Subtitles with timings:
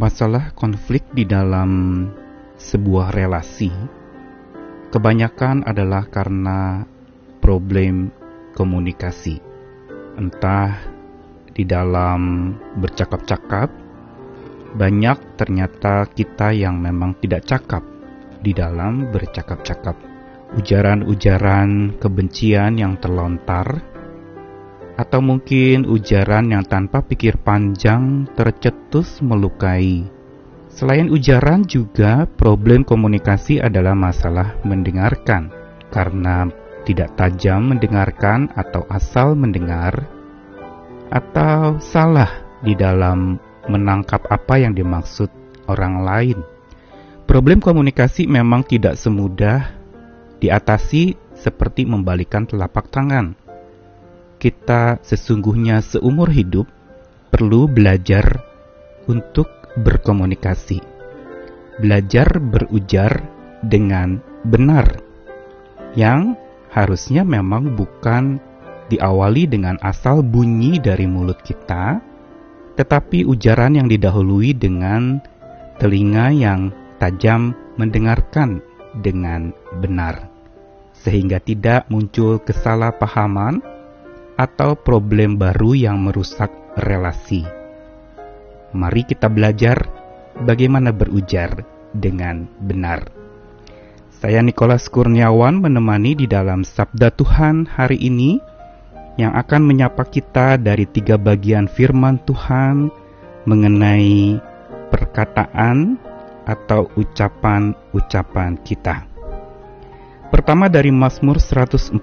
[0.00, 2.08] Masalah konflik di dalam
[2.56, 3.68] sebuah relasi
[4.88, 6.88] kebanyakan adalah karena
[7.36, 8.08] problem
[8.56, 9.44] komunikasi.
[10.16, 10.72] Entah
[11.52, 13.68] di dalam bercakap-cakap,
[14.72, 17.84] banyak ternyata kita yang memang tidak cakap
[18.40, 20.00] di dalam bercakap-cakap.
[20.56, 23.84] Ujaran-ujaran kebencian yang terlontar,
[25.00, 30.04] atau mungkin ujaran yang tanpa pikir panjang tercetus melukai.
[30.68, 35.48] Selain ujaran juga problem komunikasi adalah masalah mendengarkan.
[35.88, 36.46] Karena
[36.84, 40.06] tidak tajam mendengarkan atau asal mendengar
[41.10, 42.30] atau salah
[42.62, 45.28] di dalam menangkap apa yang dimaksud
[45.66, 46.38] orang lain.
[47.26, 49.74] Problem komunikasi memang tidak semudah
[50.38, 53.34] diatasi seperti membalikan telapak tangan.
[54.40, 56.64] Kita sesungguhnya seumur hidup
[57.28, 58.40] perlu belajar
[59.04, 60.80] untuk berkomunikasi.
[61.76, 63.20] Belajar berujar
[63.60, 64.96] dengan benar.
[65.92, 66.40] Yang
[66.72, 68.40] harusnya memang bukan
[68.88, 72.00] diawali dengan asal bunyi dari mulut kita,
[72.80, 75.20] tetapi ujaran yang didahului dengan
[75.76, 78.64] telinga yang tajam mendengarkan
[79.04, 79.52] dengan
[79.84, 80.32] benar,
[80.96, 83.79] sehingga tidak muncul kesalahpahaman
[84.40, 86.48] atau problem baru yang merusak
[86.80, 87.44] relasi.
[88.72, 89.84] Mari kita belajar
[90.40, 93.04] bagaimana berujar dengan benar.
[94.08, 98.40] Saya Nikolas Kurniawan menemani di dalam Sabda Tuhan hari ini
[99.20, 102.88] yang akan menyapa kita dari tiga bagian firman Tuhan
[103.44, 104.40] mengenai
[104.88, 106.00] perkataan
[106.48, 109.09] atau ucapan-ucapan kita.
[110.30, 111.98] Pertama dari Mazmur 141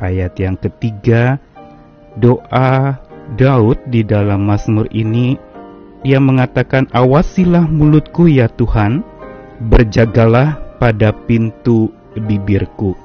[0.00, 1.36] ayat yang ketiga,
[2.16, 2.96] doa
[3.36, 5.36] Daud di dalam Mazmur ini
[6.08, 9.04] ia mengatakan awasilah mulutku ya Tuhan,
[9.60, 12.96] berjagalah pada pintu bibirku.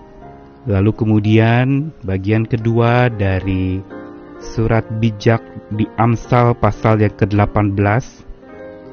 [0.71, 3.83] Lalu kemudian bagian kedua dari
[4.39, 5.43] surat bijak
[5.75, 8.23] di Amsal pasal yang ke-18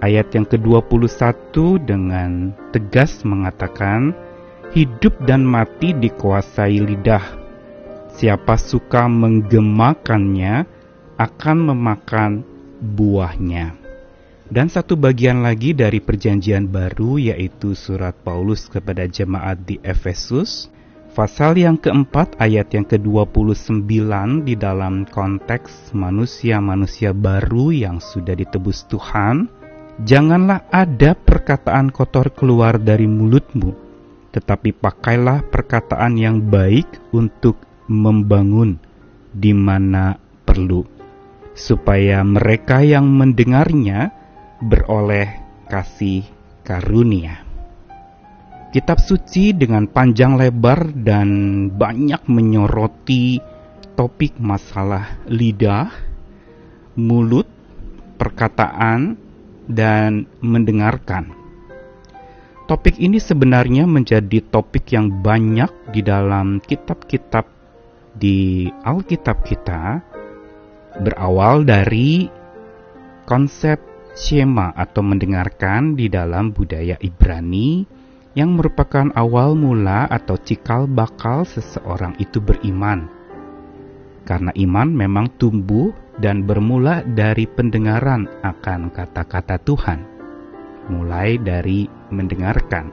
[0.00, 1.52] Ayat yang ke-21
[1.84, 4.16] dengan tegas mengatakan,
[4.70, 7.26] Hidup dan mati dikuasai lidah.
[8.14, 10.62] Siapa suka menggemakannya
[11.18, 12.46] akan memakan
[12.78, 13.74] buahnya.
[14.46, 20.70] Dan satu bagian lagi dari perjanjian baru yaitu surat Paulus kepada jemaat di Efesus,
[21.18, 23.86] pasal yang keempat ayat yang ke-29
[24.46, 29.50] di dalam konteks manusia-manusia baru yang sudah ditebus Tuhan,
[30.00, 33.89] Janganlah ada perkataan kotor keluar dari mulutmu,
[34.30, 37.58] tetapi pakailah perkataan yang baik untuk
[37.90, 38.78] membangun
[39.34, 40.86] di mana perlu,
[41.54, 44.14] supaya mereka yang mendengarnya
[44.62, 45.28] beroleh
[45.66, 46.26] kasih
[46.62, 47.42] karunia.
[48.70, 51.28] Kitab suci dengan panjang lebar dan
[51.74, 53.42] banyak menyoroti
[53.98, 55.90] topik masalah lidah,
[56.94, 57.50] mulut,
[58.14, 59.18] perkataan,
[59.66, 61.39] dan mendengarkan.
[62.70, 67.42] Topik ini sebenarnya menjadi topik yang banyak di dalam kitab-kitab
[68.14, 69.98] di Alkitab kita,
[71.02, 72.30] berawal dari
[73.26, 73.82] konsep
[74.14, 77.82] Shema atau mendengarkan di dalam budaya Ibrani
[78.38, 83.10] yang merupakan awal mula atau cikal bakal seseorang itu beriman.
[84.22, 85.90] Karena iman memang tumbuh
[86.22, 90.19] dan bermula dari pendengaran akan kata-kata Tuhan,
[90.90, 92.90] mulai dari mendengarkan.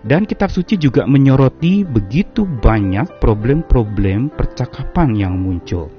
[0.00, 5.92] Dan kitab suci juga menyoroti begitu banyak problem-problem percakapan yang muncul.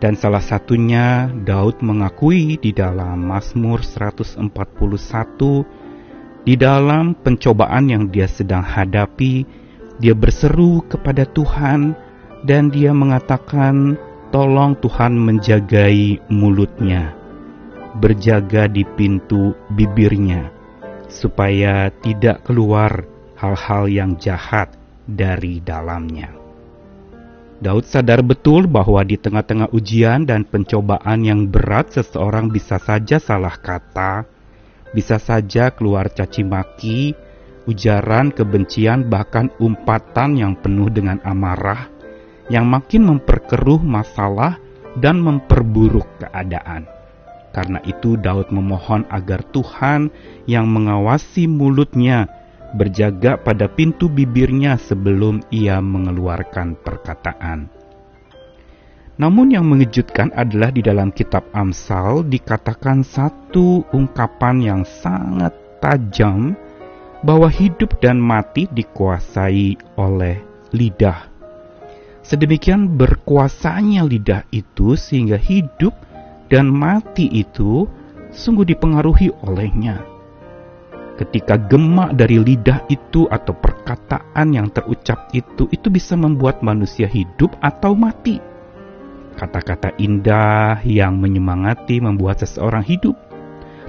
[0.00, 4.44] Dan salah satunya Daud mengakui di dalam Mazmur 141
[6.46, 9.42] di dalam pencobaan yang dia sedang hadapi,
[9.98, 11.98] dia berseru kepada Tuhan
[12.46, 13.98] dan dia mengatakan
[14.30, 17.15] Tolong Tuhan menjagai mulutnya,
[17.96, 20.52] berjaga di pintu bibirnya,
[21.08, 23.08] supaya tidak keluar
[23.40, 24.72] hal-hal yang jahat
[25.08, 26.32] dari dalamnya.
[27.56, 33.56] Daud sadar betul bahwa di tengah-tengah ujian dan pencobaan yang berat seseorang bisa saja salah
[33.56, 34.28] kata,
[34.92, 37.16] bisa saja keluar caci maki,
[37.64, 41.88] ujaran kebencian bahkan umpatan yang penuh dengan amarah,
[42.52, 44.60] yang makin memperkeruh masalah
[45.00, 46.95] dan memperburuk keadaan.
[47.56, 50.12] Karena itu Daud memohon agar Tuhan
[50.44, 52.28] yang mengawasi mulutnya
[52.76, 57.72] berjaga pada pintu bibirnya sebelum ia mengeluarkan perkataan.
[59.16, 66.52] Namun yang mengejutkan adalah di dalam kitab Amsal dikatakan satu ungkapan yang sangat tajam
[67.24, 70.44] bahwa hidup dan mati dikuasai oleh
[70.76, 71.32] lidah.
[72.20, 75.96] Sedemikian berkuasanya lidah itu sehingga hidup
[76.46, 77.86] dan mati itu
[78.30, 80.02] sungguh dipengaruhi olehnya.
[81.16, 87.56] Ketika gemak dari lidah itu atau perkataan yang terucap itu, itu bisa membuat manusia hidup
[87.64, 88.36] atau mati.
[89.36, 93.16] Kata-kata indah yang menyemangati membuat seseorang hidup.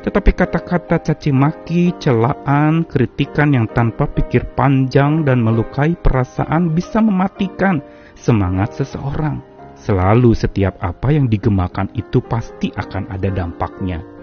[0.08, 7.84] Tetapi kata-kata caci maki, celaan, kritikan yang tanpa pikir panjang dan melukai perasaan bisa mematikan
[8.16, 9.47] semangat seseorang.
[9.78, 14.18] Selalu setiap apa yang digemakan itu pasti akan ada dampaknya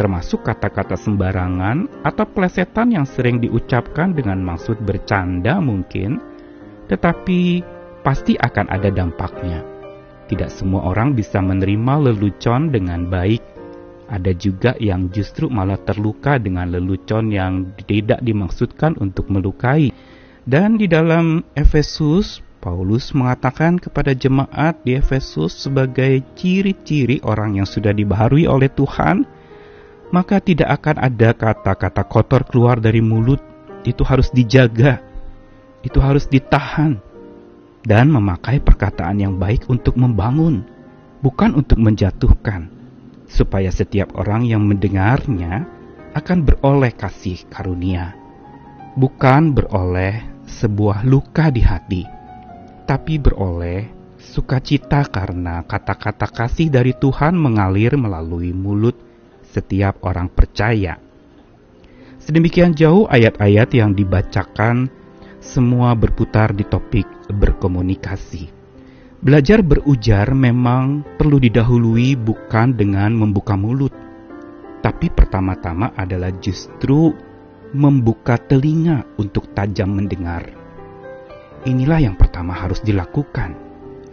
[0.00, 6.16] termasuk kata-kata sembarangan atau plesetan yang sering diucapkan dengan maksud bercanda mungkin,
[6.88, 7.60] tetapi
[8.00, 9.60] pasti akan ada dampaknya.
[10.24, 13.44] Tidak semua orang bisa menerima lelucon dengan baik.
[14.08, 19.92] Ada juga yang justru malah terluka dengan lelucon yang tidak dimaksudkan untuk melukai.
[20.48, 27.96] Dan di dalam Efesus, Paulus mengatakan kepada jemaat di Efesus sebagai ciri-ciri orang yang sudah
[27.96, 29.24] dibaharui oleh Tuhan,
[30.12, 33.40] maka tidak akan ada kata-kata kotor keluar dari mulut.
[33.80, 35.00] Itu harus dijaga,
[35.80, 37.00] itu harus ditahan,
[37.80, 40.68] dan memakai perkataan yang baik untuk membangun,
[41.24, 42.68] bukan untuk menjatuhkan,
[43.24, 45.64] supaya setiap orang yang mendengarnya
[46.12, 48.12] akan beroleh kasih karunia,
[49.00, 52.19] bukan beroleh sebuah luka di hati,
[52.90, 53.86] tapi beroleh
[54.18, 58.98] sukacita karena kata-kata kasih dari Tuhan mengalir melalui mulut
[59.46, 60.98] setiap orang percaya.
[62.18, 64.90] Sedemikian jauh ayat-ayat yang dibacakan
[65.38, 68.50] semua berputar di topik berkomunikasi.
[69.22, 73.94] Belajar berujar memang perlu didahului bukan dengan membuka mulut,
[74.82, 77.14] tapi pertama-tama adalah justru
[77.70, 80.59] membuka telinga untuk tajam mendengar.
[81.68, 83.52] Inilah yang pertama harus dilakukan.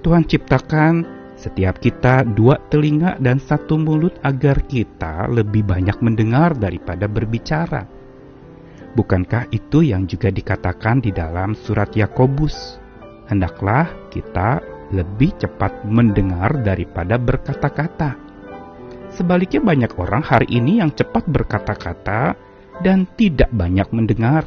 [0.04, 7.08] Tuhan ciptakan setiap kita dua telinga dan satu mulut agar kita lebih banyak mendengar daripada
[7.08, 7.88] berbicara.
[8.98, 12.84] Bukankah itu yang juga dikatakan di dalam surat Yakobus?
[13.32, 14.60] Hendaklah kita
[14.92, 18.18] lebih cepat mendengar daripada berkata-kata.
[19.14, 22.36] Sebaliknya banyak orang hari ini yang cepat berkata-kata
[22.84, 24.44] dan tidak banyak mendengar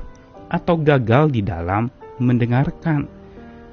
[0.51, 1.89] atau gagal di dalam
[2.21, 3.09] mendengarkan.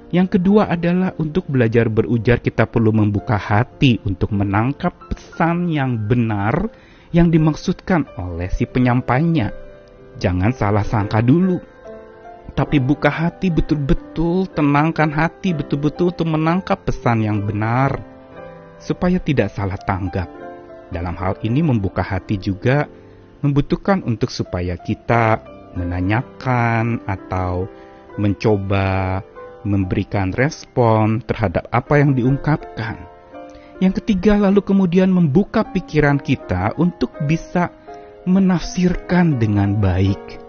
[0.08, 6.72] Yang kedua adalah untuk belajar berujar kita perlu membuka hati untuk menangkap pesan yang benar
[7.12, 9.52] yang dimaksudkan oleh si penyampainya.
[10.16, 11.60] Jangan salah sangka dulu.
[12.56, 18.02] Tapi buka hati betul-betul, tenangkan hati betul-betul untuk menangkap pesan yang benar
[18.82, 20.32] supaya tidak salah tanggap.
[20.88, 22.88] Dalam hal ini membuka hati juga
[23.44, 25.44] membutuhkan untuk supaya kita
[25.78, 27.70] menanyakan atau
[28.18, 29.22] mencoba
[29.66, 33.08] memberikan respon terhadap apa yang diungkapkan.
[33.78, 37.70] Yang ketiga, lalu kemudian membuka pikiran kita untuk bisa
[38.26, 40.42] menafsirkan dengan baik,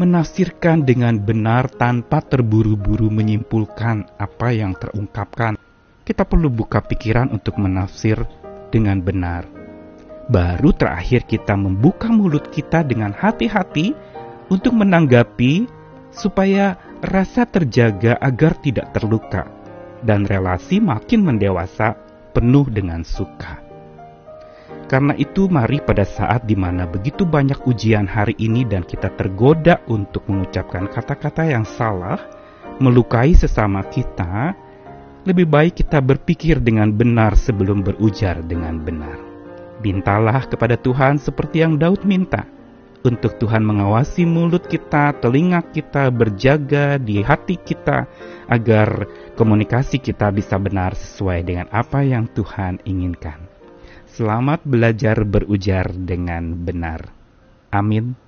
[0.00, 5.60] menafsirkan dengan benar tanpa terburu-buru menyimpulkan apa yang terungkapkan.
[6.04, 8.16] Kita perlu buka pikiran untuk menafsir
[8.72, 9.44] dengan benar.
[10.24, 13.92] Baru terakhir, kita membuka mulut kita dengan hati-hati
[14.48, 15.68] untuk menanggapi
[16.14, 19.48] supaya rasa terjaga agar tidak terluka,
[20.04, 21.96] dan relasi makin mendewasa
[22.32, 23.64] penuh dengan suka.
[24.84, 29.80] Karena itu, mari pada saat di mana begitu banyak ujian hari ini dan kita tergoda
[29.88, 32.20] untuk mengucapkan kata-kata yang salah,
[32.78, 34.52] melukai sesama kita,
[35.24, 39.16] lebih baik kita berpikir dengan benar sebelum berujar dengan benar.
[39.80, 42.44] Mintalah kepada Tuhan seperti yang Daud minta,
[43.04, 48.08] untuk Tuhan mengawasi mulut kita, telinga kita, berjaga di hati kita,
[48.48, 49.04] agar
[49.36, 53.44] komunikasi kita bisa benar sesuai dengan apa yang Tuhan inginkan.
[54.08, 57.12] Selamat belajar berujar dengan benar.
[57.68, 58.23] Amin.